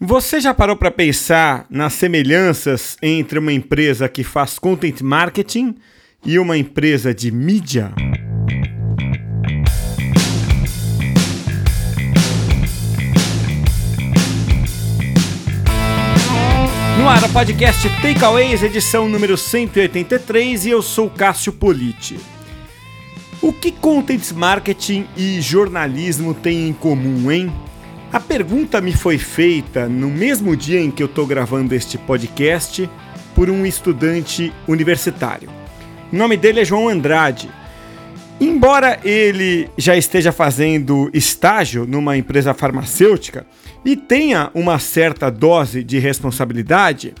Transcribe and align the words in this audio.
Você 0.00 0.40
já 0.40 0.54
parou 0.54 0.76
para 0.76 0.92
pensar 0.92 1.66
nas 1.68 1.92
semelhanças 1.92 2.96
entre 3.02 3.36
uma 3.36 3.52
empresa 3.52 4.08
que 4.08 4.22
faz 4.22 4.56
content 4.56 5.00
marketing 5.00 5.74
e 6.24 6.38
uma 6.38 6.56
empresa 6.56 7.12
de 7.12 7.32
mídia? 7.32 7.92
No 16.96 17.08
ar, 17.08 17.24
o 17.24 17.32
podcast 17.32 17.88
Takeaways, 18.00 18.62
edição 18.62 19.08
número 19.08 19.36
183, 19.36 20.66
e 20.66 20.70
eu 20.70 20.80
sou 20.80 21.10
Cássio 21.10 21.52
Politi. 21.52 22.20
O 23.42 23.52
que 23.52 23.72
content 23.72 24.30
marketing 24.30 25.08
e 25.16 25.40
jornalismo 25.40 26.34
têm 26.34 26.68
em 26.68 26.72
comum, 26.72 27.32
hein? 27.32 27.52
A 28.10 28.18
pergunta 28.18 28.80
me 28.80 28.94
foi 28.94 29.18
feita 29.18 29.86
no 29.86 30.08
mesmo 30.08 30.56
dia 30.56 30.80
em 30.80 30.90
que 30.90 31.02
eu 31.02 31.06
estou 31.06 31.26
gravando 31.26 31.74
este 31.74 31.98
podcast 31.98 32.88
por 33.34 33.50
um 33.50 33.66
estudante 33.66 34.50
universitário. 34.66 35.50
O 36.10 36.16
nome 36.16 36.38
dele 36.38 36.60
é 36.60 36.64
João 36.64 36.88
Andrade. 36.88 37.50
Embora 38.40 38.98
ele 39.04 39.68
já 39.76 39.94
esteja 39.94 40.32
fazendo 40.32 41.10
estágio 41.12 41.86
numa 41.86 42.16
empresa 42.16 42.54
farmacêutica 42.54 43.46
e 43.84 43.94
tenha 43.94 44.50
uma 44.54 44.78
certa 44.78 45.30
dose 45.30 45.84
de 45.84 45.98
responsabilidade, 45.98 47.14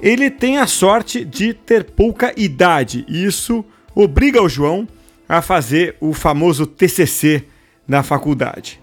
ele 0.00 0.30
tem 0.30 0.58
a 0.58 0.66
sorte 0.68 1.24
de 1.24 1.52
ter 1.52 1.82
pouca 1.82 2.32
idade. 2.36 3.04
Isso 3.08 3.64
obriga 3.96 4.40
o 4.40 4.48
João 4.48 4.86
a 5.28 5.42
fazer 5.42 5.96
o 5.98 6.12
famoso 6.12 6.66
TCC 6.66 7.46
na 7.88 8.04
faculdade. 8.04 8.80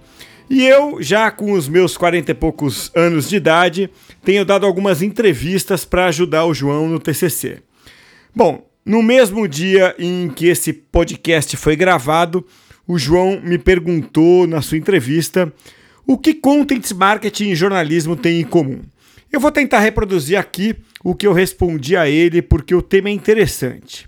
E 0.50 0.66
eu, 0.66 1.02
já 1.02 1.30
com 1.30 1.52
os 1.52 1.68
meus 1.68 1.98
40 1.98 2.32
e 2.32 2.34
poucos 2.34 2.90
anos 2.96 3.28
de 3.28 3.36
idade, 3.36 3.90
tenho 4.24 4.46
dado 4.46 4.66
algumas 4.66 5.02
entrevistas 5.02 5.84
para 5.84 6.06
ajudar 6.06 6.46
o 6.46 6.54
João 6.54 6.88
no 6.88 7.00
TCC. 7.00 7.62
Bom, 8.34 8.66
no 8.86 9.04
mesmo 9.04 9.46
dia 9.46 9.94
em 10.00 10.30
que 10.30 10.48
esse 10.48 10.72
podcast 10.72 11.58
foi 11.58 11.76
gravado, 11.76 12.46
o 12.88 12.98
João 12.98 13.42
me 13.44 13.58
perguntou 13.58 14.48
na 14.48 14.62
sua 14.62 14.78
entrevista 14.78 15.52
o 16.06 16.18
que 16.18 16.34
content 16.34 16.90
marketing 16.94 17.50
e 17.50 17.56
jornalismo 17.56 18.16
têm 18.16 18.40
em 18.40 18.46
comum. 18.46 18.82
Eu 19.30 19.42
vou 19.42 19.52
tentar 19.52 19.80
reproduzir 19.80 20.40
aqui 20.40 20.74
o 21.04 21.14
que 21.14 21.28
eu 21.28 21.34
respondi 21.34 21.98
a 21.98 22.10
ele 22.10 22.42
porque 22.42 22.74
o 22.74 22.82
tema 22.82 23.10
é 23.10 23.12
interessante. 23.12 24.08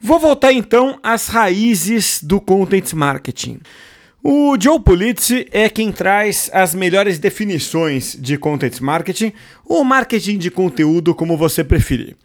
Vou 0.00 0.20
voltar 0.20 0.52
então 0.52 1.00
às 1.02 1.26
raízes 1.26 2.22
do 2.22 2.40
content 2.40 2.92
marketing. 2.92 3.58
O 4.26 4.56
Joe 4.58 4.80
Pulitzi 4.80 5.46
é 5.52 5.68
quem 5.68 5.92
traz 5.92 6.48
as 6.50 6.74
melhores 6.74 7.18
definições 7.18 8.16
de 8.18 8.38
content 8.38 8.80
marketing 8.80 9.34
ou 9.66 9.84
marketing 9.84 10.38
de 10.38 10.50
conteúdo, 10.50 11.14
como 11.14 11.36
você 11.36 11.62
preferir. 11.62 12.16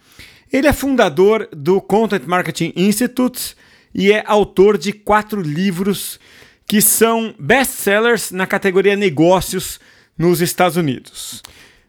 Ele 0.49 0.65
é 0.65 0.71
fundador 0.71 1.49
do 1.51 1.81
Content 1.81 2.23
Marketing 2.25 2.71
Institute 2.73 3.53
e 3.93 4.13
é 4.13 4.23
autor 4.25 4.77
de 4.77 4.93
quatro 4.93 5.41
livros 5.41 6.17
que 6.65 6.81
são 6.81 7.35
best-sellers 7.37 8.31
na 8.31 8.47
categoria 8.47 8.95
negócios 8.95 9.77
nos 10.17 10.39
Estados 10.39 10.77
Unidos. 10.77 11.43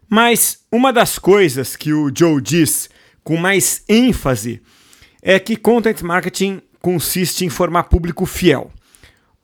Mas 0.09 0.59
uma 0.73 0.93
das 0.93 1.21
coisas 1.21 1.77
que 1.77 1.93
o 1.93 2.11
Joe 2.13 2.43
diz 2.43 2.91
com 3.23 3.37
mais 3.37 3.85
ênfase 3.89 4.61
é 5.23 5.39
que 5.39 5.55
content 5.55 6.03
marketing 6.03 6.61
consiste 6.81 7.45
em 7.45 7.49
formar 7.49 7.85
público 7.85 8.27
fiel. 8.27 8.73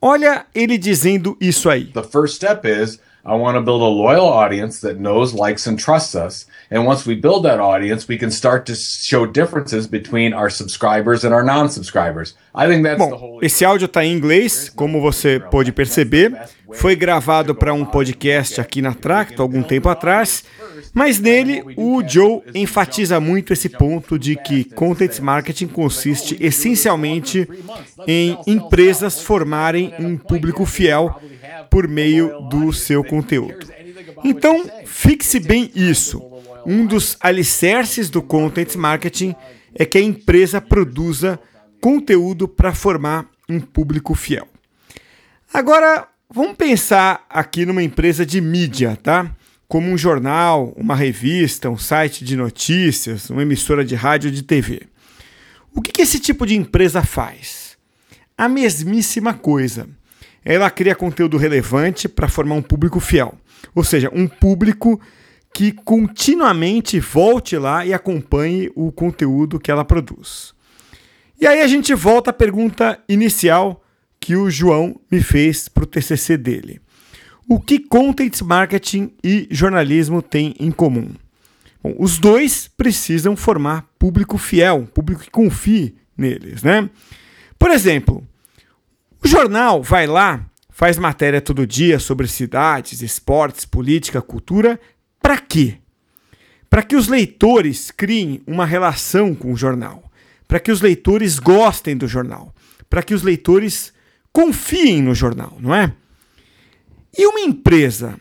Olha 0.01 0.45
ele 0.53 0.77
dizendo 0.77 1.35
isso 1.41 1.69
aí. 1.69 1.85
The 1.85 2.03
first 2.03 2.35
step 2.35 2.67
is 2.67 2.99
I 3.29 3.35
want 3.35 3.57
to 3.57 3.61
build 3.61 3.81
a 3.81 3.89
loyal 3.89 4.25
audience 4.25 4.79
that 4.79 5.01
knows, 5.01 5.33
likes, 5.33 5.67
and 5.67 5.77
trusts 5.77 6.15
us. 6.15 6.45
And 6.71 6.85
once 6.85 7.05
we 7.05 7.13
build 7.13 7.43
that 7.43 7.59
audience, 7.59 8.07
we 8.07 8.17
can 8.17 8.31
start 8.31 8.65
to 8.67 8.73
show 8.73 9.25
differences 9.25 9.85
between 9.85 10.33
our 10.33 10.49
subscribers 10.49 11.25
and 11.25 11.33
our 11.33 11.43
non-subscribers. 11.43 12.35
I 12.55 12.67
think 12.67 12.83
that's 12.83 12.97
Bom, 12.99 13.09
the 13.09 13.17
whole. 13.17 13.39
esse 13.41 13.65
áudio 13.65 13.85
está 13.85 14.05
em 14.05 14.13
inglês, 14.13 14.69
como 14.69 15.01
você 15.01 15.41
pôde 15.41 15.73
perceber. 15.73 16.31
Foi 16.75 16.95
gravado 16.95 17.53
para 17.53 17.73
um 17.73 17.83
podcast 17.83 18.61
aqui 18.61 18.81
na 18.81 18.93
Tracto 18.93 19.41
algum 19.41 19.61
tempo 19.61 19.89
atrás. 19.89 20.45
Mas 20.93 21.19
nele, 21.19 21.63
o 21.75 22.01
Joe 22.07 22.41
enfatiza 22.53 23.19
muito 23.19 23.53
esse 23.53 23.69
ponto 23.69 24.17
de 24.17 24.35
que 24.35 24.63
content 24.63 25.19
marketing 25.19 25.67
consiste 25.67 26.37
essencialmente 26.39 27.47
em 28.07 28.37
empresas 28.47 29.21
formarem 29.21 29.93
um 29.99 30.17
público 30.17 30.65
fiel 30.65 31.19
por 31.69 31.87
meio 31.87 32.41
do 32.49 32.71
seu 32.73 33.03
conteúdo. 33.03 33.67
Então, 34.23 34.65
fixe 34.85 35.39
bem 35.39 35.71
isso. 35.75 36.21
Um 36.65 36.85
dos 36.85 37.17
alicerces 37.21 38.09
do 38.09 38.21
content 38.21 38.75
marketing 38.75 39.35
é 39.73 39.85
que 39.85 39.97
a 39.97 40.01
empresa 40.01 40.59
produza 40.59 41.39
conteúdo 41.79 42.47
para 42.47 42.73
formar 42.73 43.29
um 43.47 43.59
público 43.59 44.13
fiel. 44.15 44.47
Agora, 45.53 46.07
vamos 46.29 46.57
pensar 46.57 47.25
aqui 47.29 47.65
numa 47.65 47.83
empresa 47.83 48.25
de 48.25 48.41
mídia, 48.41 48.97
tá? 49.01 49.33
Como 49.67 49.89
um 49.89 49.97
jornal, 49.97 50.73
uma 50.77 50.95
revista, 50.95 51.69
um 51.69 51.77
site 51.77 52.23
de 52.23 52.37
notícias, 52.37 53.29
uma 53.29 53.41
emissora 53.41 53.83
de 53.83 53.95
rádio 53.95 54.29
ou 54.29 54.35
de 54.35 54.43
TV. 54.43 54.83
O 55.75 55.81
que, 55.81 55.91
que 55.91 56.01
esse 56.01 56.19
tipo 56.19 56.45
de 56.45 56.55
empresa 56.55 57.03
faz? 57.03 57.77
A 58.37 58.47
mesmíssima 58.47 59.33
coisa. 59.33 59.87
Ela 60.43 60.69
cria 60.69 60.95
conteúdo 60.95 61.35
relevante 61.37 62.07
para 62.07 62.29
formar 62.29 62.55
um 62.55 62.61
público 62.61 62.99
fiel, 63.01 63.37
ou 63.75 63.83
seja, 63.83 64.09
um 64.13 64.27
público 64.27 64.99
que 65.53 65.71
continuamente 65.71 66.99
volte 66.99 67.57
lá 67.57 67.85
e 67.85 67.93
acompanhe 67.93 68.71
o 68.75 68.91
conteúdo 68.91 69.59
que 69.59 69.69
ela 69.69 69.83
produz. 69.83 70.53
E 71.39 71.45
aí 71.45 71.61
a 71.61 71.67
gente 71.67 71.93
volta 71.93 72.29
à 72.29 72.33
pergunta 72.33 72.99
inicial 73.09 73.83
que 74.19 74.35
o 74.35 74.49
João 74.49 74.99
me 75.11 75.21
fez 75.21 75.67
para 75.67 75.83
o 75.83 75.87
TCC 75.87 76.37
dele. 76.37 76.79
O 77.49 77.61
que 77.61 77.79
content 77.79 78.41
marketing 78.41 79.13
e 79.23 79.47
jornalismo 79.49 80.21
têm 80.21 80.53
em 80.59 80.69
comum? 80.69 81.11
Bom, 81.81 81.95
os 81.97 82.19
dois 82.19 82.67
precisam 82.67 83.37
formar 83.37 83.87
público 83.97 84.37
fiel, 84.37 84.85
público 84.93 85.21
que 85.21 85.31
confie 85.31 85.95
neles, 86.17 86.61
né? 86.61 86.89
Por 87.57 87.71
exemplo, 87.71 88.27
o 89.23 89.27
jornal 89.27 89.81
vai 89.81 90.05
lá, 90.05 90.45
faz 90.69 90.97
matéria 90.97 91.39
todo 91.39 91.65
dia 91.65 91.99
sobre 91.99 92.27
cidades, 92.27 93.01
esportes, 93.01 93.63
política, 93.63 94.21
cultura, 94.21 94.77
para 95.21 95.37
quê? 95.39 95.77
Para 96.69 96.83
que 96.83 96.97
os 96.97 97.07
leitores 97.07 97.91
criem 97.91 98.41
uma 98.45 98.65
relação 98.65 99.33
com 99.33 99.53
o 99.53 99.57
jornal, 99.57 100.03
para 100.47 100.59
que 100.59 100.71
os 100.71 100.81
leitores 100.81 101.39
gostem 101.39 101.95
do 101.95 102.09
jornal, 102.09 102.53
para 102.89 103.01
que 103.01 103.13
os 103.13 103.23
leitores 103.23 103.93
confiem 104.33 105.01
no 105.01 105.15
jornal, 105.15 105.57
não 105.61 105.73
é? 105.73 105.93
E 107.17 107.25
uma 107.25 107.39
empresa, 107.39 108.19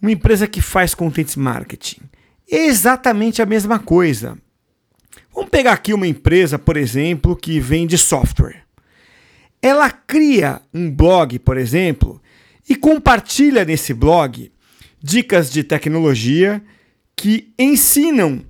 uma 0.00 0.12
empresa 0.12 0.46
que 0.46 0.60
faz 0.60 0.94
content 0.94 1.34
marketing, 1.36 2.02
é 2.50 2.66
exatamente 2.66 3.40
a 3.40 3.46
mesma 3.46 3.78
coisa. 3.78 4.36
Vamos 5.34 5.48
pegar 5.48 5.72
aqui 5.72 5.94
uma 5.94 6.06
empresa, 6.06 6.58
por 6.58 6.76
exemplo, 6.76 7.34
que 7.34 7.58
vende 7.58 7.96
software. 7.96 8.64
Ela 9.62 9.90
cria 9.90 10.60
um 10.74 10.90
blog, 10.90 11.38
por 11.38 11.56
exemplo, 11.56 12.20
e 12.68 12.76
compartilha 12.76 13.64
nesse 13.64 13.94
blog 13.94 14.52
dicas 15.02 15.50
de 15.50 15.64
tecnologia 15.64 16.62
que 17.16 17.52
ensinam 17.58 18.44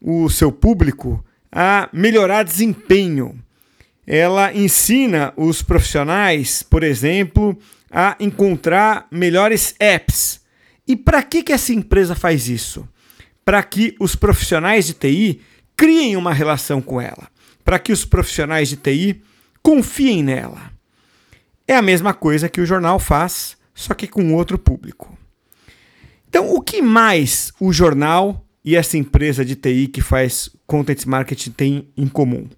o 0.00 0.28
seu 0.30 0.52
público 0.52 1.24
a 1.50 1.88
melhorar 1.92 2.44
desempenho. 2.44 3.36
Ela 4.06 4.54
ensina 4.54 5.32
os 5.36 5.62
profissionais, 5.62 6.62
por 6.62 6.82
exemplo, 6.82 7.58
a 7.90 8.16
encontrar 8.20 9.06
melhores 9.10 9.74
apps. 9.78 10.40
E 10.86 10.96
para 10.96 11.22
que, 11.22 11.42
que 11.42 11.52
essa 11.52 11.72
empresa 11.72 12.14
faz 12.14 12.48
isso? 12.48 12.88
Para 13.44 13.62
que 13.62 13.94
os 14.00 14.16
profissionais 14.16 14.86
de 14.86 14.94
TI 14.94 15.40
criem 15.76 16.16
uma 16.16 16.32
relação 16.32 16.80
com 16.80 17.00
ela, 17.00 17.28
para 17.64 17.78
que 17.78 17.92
os 17.92 18.04
profissionais 18.04 18.68
de 18.68 18.76
TI 18.76 19.22
confiem 19.62 20.22
nela. 20.22 20.72
É 21.66 21.76
a 21.76 21.82
mesma 21.82 22.12
coisa 22.12 22.48
que 22.48 22.60
o 22.60 22.66
jornal 22.66 22.98
faz, 22.98 23.56
só 23.74 23.94
que 23.94 24.06
com 24.06 24.34
outro 24.34 24.58
público. 24.58 25.16
Então, 26.28 26.52
o 26.54 26.60
que 26.60 26.82
mais 26.82 27.52
o 27.58 27.72
jornal 27.72 28.44
e 28.64 28.76
essa 28.76 28.96
empresa 28.96 29.44
de 29.44 29.56
TI 29.56 29.88
que 29.88 30.00
faz 30.00 30.50
content 30.66 31.04
marketing 31.06 31.50
têm 31.50 31.88
em 31.96 32.06
comum? 32.06 32.48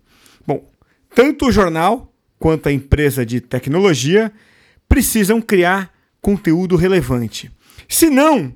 Bom, 0.46 0.68
tanto 1.14 1.46
o 1.46 1.52
jornal 1.52 2.12
quanto 2.38 2.68
a 2.68 2.72
empresa 2.72 3.24
de 3.24 3.40
tecnologia 3.40 4.32
precisam 4.88 5.40
criar 5.40 5.92
conteúdo 6.20 6.76
relevante. 6.76 7.50
Senão, 7.88 8.54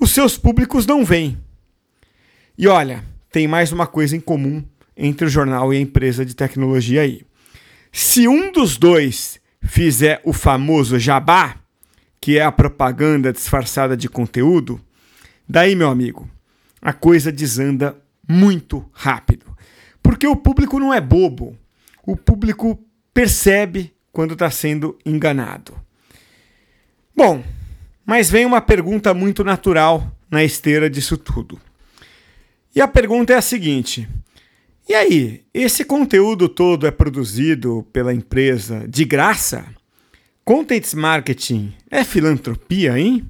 os 0.00 0.10
seus 0.10 0.36
públicos 0.36 0.86
não 0.86 1.04
vêm. 1.04 1.38
E 2.56 2.66
olha, 2.66 3.04
tem 3.30 3.48
mais 3.48 3.72
uma 3.72 3.86
coisa 3.86 4.16
em 4.16 4.20
comum 4.20 4.64
entre 4.96 5.26
o 5.26 5.30
jornal 5.30 5.72
e 5.72 5.76
a 5.76 5.80
empresa 5.80 6.24
de 6.24 6.34
tecnologia 6.34 7.02
aí. 7.02 7.22
Se 7.92 8.28
um 8.28 8.52
dos 8.52 8.76
dois 8.76 9.40
fizer 9.62 10.20
o 10.24 10.32
famoso 10.32 10.98
jabá, 10.98 11.56
que 12.20 12.38
é 12.38 12.44
a 12.44 12.52
propaganda 12.52 13.32
disfarçada 13.32 13.96
de 13.96 14.08
conteúdo, 14.08 14.80
Daí, 15.48 15.76
meu 15.76 15.88
amigo, 15.88 16.28
a 16.80 16.92
coisa 16.92 17.30
desanda 17.30 17.96
muito 18.26 18.84
rápido. 18.92 19.44
Porque 20.02 20.26
o 20.26 20.36
público 20.36 20.78
não 20.78 20.92
é 20.92 21.00
bobo. 21.00 21.56
O 22.06 22.16
público 22.16 22.82
percebe 23.12 23.94
quando 24.12 24.34
está 24.34 24.50
sendo 24.50 24.98
enganado. 25.04 25.74
Bom, 27.16 27.42
mas 28.04 28.28
vem 28.28 28.44
uma 28.44 28.60
pergunta 28.60 29.14
muito 29.14 29.42
natural 29.42 30.12
na 30.30 30.44
esteira 30.44 30.90
disso 30.90 31.16
tudo. 31.16 31.60
E 32.74 32.80
a 32.80 32.88
pergunta 32.88 33.32
é 33.32 33.36
a 33.36 33.42
seguinte: 33.42 34.08
e 34.86 34.92
aí, 34.92 35.42
esse 35.54 35.82
conteúdo 35.84 36.46
todo 36.46 36.86
é 36.86 36.90
produzido 36.90 37.86
pela 37.90 38.12
empresa 38.12 38.86
de 38.86 39.04
graça? 39.06 39.64
Content 40.44 40.92
marketing 40.92 41.72
é 41.90 42.04
filantropia, 42.04 42.98
hein? 42.98 43.26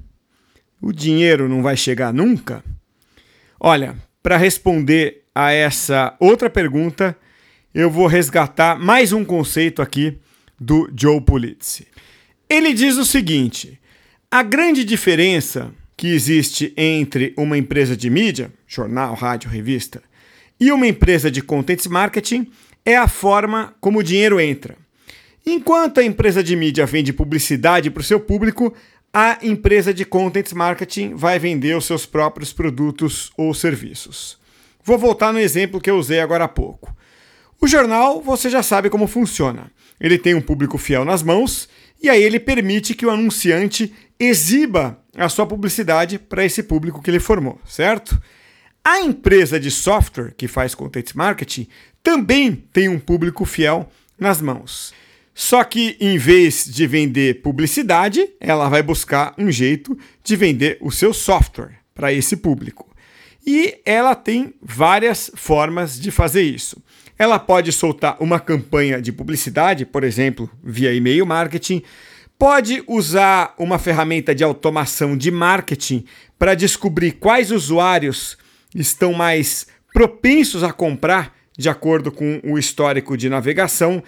O 0.81 0.91
dinheiro 0.91 1.47
não 1.47 1.63
vai 1.63 1.77
chegar 1.77 2.13
nunca? 2.13 2.61
Olha, 3.57 3.95
para 4.21 4.35
responder 4.35 5.23
a 5.33 5.51
essa 5.53 6.13
outra 6.19 6.49
pergunta, 6.49 7.17
eu 7.75 7.91
vou 7.91 8.07
resgatar 8.07 8.79
mais 8.79 9.11
um 9.11 9.25
conceito 9.25 9.81
aqui 9.81 10.17
do 10.57 10.89
Joe 10.97 11.19
Pulizzi. 11.19 11.85
Ele 12.49 12.73
diz 12.73 12.95
o 12.95 13.03
seguinte: 13.03 13.77
a 14.31 14.41
grande 14.41 14.85
diferença 14.85 15.73
que 15.97 16.07
existe 16.07 16.73
entre 16.77 17.33
uma 17.35 17.57
empresa 17.57 17.95
de 17.95 18.09
mídia, 18.09 18.49
jornal, 18.65 19.13
rádio, 19.13 19.49
revista, 19.49 20.01
e 20.57 20.71
uma 20.71 20.87
empresa 20.87 21.29
de 21.29 21.41
content 21.41 21.85
marketing 21.87 22.47
é 22.85 22.95
a 22.95 23.09
forma 23.09 23.75
como 23.81 23.99
o 23.99 24.03
dinheiro 24.03 24.39
entra. 24.39 24.77
Enquanto 25.45 25.99
a 25.99 26.03
empresa 26.03 26.41
de 26.41 26.55
mídia 26.55 26.85
vende 26.85 27.11
publicidade 27.11 27.91
para 27.91 27.99
o 27.99 28.05
seu 28.05 28.21
público, 28.21 28.73
a 29.13 29.37
empresa 29.43 29.93
de 29.93 30.05
content 30.05 30.53
marketing 30.53 31.13
vai 31.13 31.37
vender 31.39 31.75
os 31.75 31.83
seus 31.83 32.05
próprios 32.05 32.53
produtos 32.53 33.33
ou 33.35 33.53
serviços. 33.53 34.37
Vou 34.81 34.97
voltar 34.97 35.33
no 35.33 35.39
exemplo 35.39 35.81
que 35.81 35.89
eu 35.89 35.97
usei 35.97 36.21
agora 36.21 36.45
há 36.45 36.47
pouco. 36.49 36.95
O 37.61 37.67
jornal, 37.67 38.21
você 38.21 38.49
já 38.49 38.61
sabe 38.61 38.89
como 38.89 39.07
funciona. 39.07 39.71
Ele 39.99 40.17
tem 40.17 40.35
um 40.35 40.41
público 40.41 40.77
fiel 40.77 41.05
nas 41.05 41.23
mãos 41.23 41.69
e 42.01 42.09
aí 42.09 42.21
ele 42.21 42.39
permite 42.39 42.93
que 42.93 43.05
o 43.05 43.09
anunciante 43.09 43.93
exiba 44.19 44.99
a 45.15 45.29
sua 45.29 45.45
publicidade 45.45 46.19
para 46.19 46.45
esse 46.45 46.63
público 46.63 47.01
que 47.01 47.09
ele 47.09 47.19
formou, 47.19 47.59
certo? 47.65 48.21
A 48.83 48.99
empresa 49.01 49.59
de 49.59 49.71
software 49.71 50.33
que 50.37 50.47
faz 50.47 50.75
content 50.75 51.15
marketing 51.15 51.67
também 52.03 52.53
tem 52.71 52.87
um 52.87 52.99
público 52.99 53.45
fiel 53.45 53.89
nas 54.19 54.41
mãos. 54.41 54.93
Só 55.33 55.63
que 55.63 55.97
em 55.99 56.17
vez 56.17 56.65
de 56.65 56.85
vender 56.87 57.41
publicidade, 57.41 58.29
ela 58.39 58.69
vai 58.69 58.83
buscar 58.83 59.33
um 59.37 59.51
jeito 59.51 59.97
de 60.23 60.35
vender 60.35 60.77
o 60.79 60.91
seu 60.91 61.13
software 61.13 61.79
para 61.93 62.13
esse 62.13 62.37
público. 62.37 62.95
E 63.45 63.79
ela 63.85 64.15
tem 64.15 64.53
várias 64.61 65.29
formas 65.35 65.99
de 65.99 66.09
fazer 66.09 66.43
isso. 66.43 66.81
Ela 67.17 67.39
pode 67.39 67.71
soltar 67.71 68.17
uma 68.19 68.39
campanha 68.39 69.01
de 69.01 69.11
publicidade, 69.11 69.85
por 69.85 70.03
exemplo, 70.03 70.49
via 70.63 70.93
e-mail 70.93 71.25
marketing, 71.25 71.81
pode 72.37 72.83
usar 72.87 73.53
uma 73.57 73.79
ferramenta 73.79 74.35
de 74.35 74.43
automação 74.43 75.15
de 75.15 75.31
marketing 75.31 76.03
para 76.37 76.53
descobrir 76.53 77.13
quais 77.13 77.51
usuários 77.51 78.37
estão 78.73 79.13
mais 79.13 79.67
propensos 79.93 80.63
a 80.63 80.73
comprar 80.73 81.33
de 81.57 81.69
acordo 81.69 82.11
com 82.11 82.41
o 82.43 82.57
histórico 82.57 83.15
de 83.15 83.29
navegação, 83.29 84.03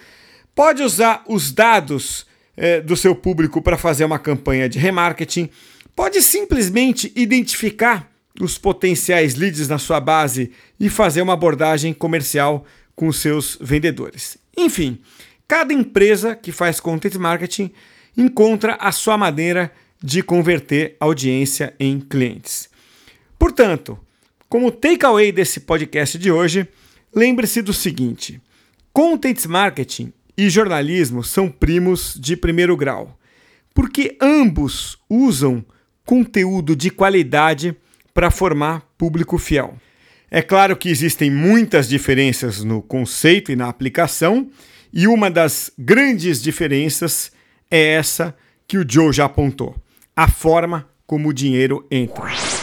pode 0.54 0.82
usar 0.82 1.24
os 1.26 1.50
dados 1.50 2.26
eh, 2.56 2.80
do 2.80 2.96
seu 2.96 3.14
público 3.14 3.62
para 3.62 3.78
fazer 3.78 4.04
uma 4.04 4.18
campanha 4.18 4.68
de 4.68 4.78
remarketing, 4.78 5.48
pode 5.96 6.20
simplesmente 6.20 7.10
identificar 7.16 8.10
os 8.40 8.58
potenciais 8.58 9.34
leads 9.34 9.66
na 9.66 9.78
sua 9.78 9.98
base 9.98 10.52
e 10.78 10.88
fazer 10.88 11.22
uma 11.22 11.32
abordagem 11.32 11.92
comercial 11.92 12.64
com 12.98 13.12
seus 13.12 13.56
vendedores. 13.60 14.36
Enfim, 14.56 14.98
cada 15.46 15.72
empresa 15.72 16.34
que 16.34 16.50
faz 16.50 16.80
content 16.80 17.14
marketing 17.14 17.70
encontra 18.16 18.74
a 18.74 18.90
sua 18.90 19.16
maneira 19.16 19.72
de 20.02 20.20
converter 20.20 20.96
audiência 20.98 21.72
em 21.78 22.00
clientes. 22.00 22.68
Portanto, 23.38 23.96
como 24.48 24.72
takeaway 24.72 25.30
desse 25.30 25.60
podcast 25.60 26.18
de 26.18 26.32
hoje, 26.32 26.66
lembre-se 27.14 27.62
do 27.62 27.72
seguinte: 27.72 28.42
content 28.92 29.46
marketing 29.46 30.12
e 30.36 30.50
jornalismo 30.50 31.22
são 31.22 31.48
primos 31.48 32.16
de 32.18 32.36
primeiro 32.36 32.76
grau, 32.76 33.16
porque 33.72 34.18
ambos 34.20 34.98
usam 35.08 35.64
conteúdo 36.04 36.74
de 36.74 36.90
qualidade 36.90 37.76
para 38.12 38.28
formar 38.28 38.80
público 38.98 39.38
fiel. 39.38 39.78
É 40.30 40.42
claro 40.42 40.76
que 40.76 40.90
existem 40.90 41.30
muitas 41.30 41.88
diferenças 41.88 42.62
no 42.62 42.82
conceito 42.82 43.50
e 43.50 43.56
na 43.56 43.68
aplicação, 43.68 44.50
e 44.92 45.06
uma 45.06 45.30
das 45.30 45.70
grandes 45.78 46.42
diferenças 46.42 47.32
é 47.70 47.94
essa 47.94 48.34
que 48.66 48.78
o 48.78 48.84
Joe 48.88 49.12
já 49.12 49.24
apontou: 49.24 49.74
a 50.14 50.28
forma 50.28 50.88
como 51.06 51.28
o 51.28 51.32
dinheiro 51.32 51.86
entra. 51.90 52.57